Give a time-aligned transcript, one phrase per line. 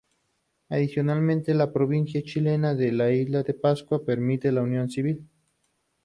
[0.69, 5.29] Adicionalmente, la provincia chilena de Isla de Pascua permite la unión civil.